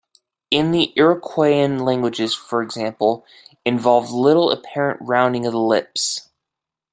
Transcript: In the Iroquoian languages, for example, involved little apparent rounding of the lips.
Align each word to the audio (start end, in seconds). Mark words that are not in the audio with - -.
In 0.49 0.71
the 0.71 0.93
Iroquoian 0.97 1.85
languages, 1.85 2.33
for 2.33 2.63
example, 2.63 3.23
involved 3.67 4.09
little 4.09 4.49
apparent 4.49 4.99
rounding 4.99 5.45
of 5.45 5.51
the 5.51 5.59
lips. 5.59 6.27